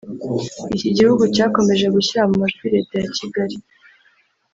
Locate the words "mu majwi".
2.29-2.65